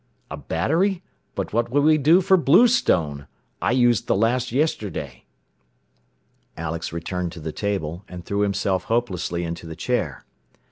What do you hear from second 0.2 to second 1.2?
"A battery?